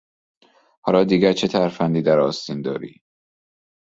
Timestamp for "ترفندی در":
1.47-2.19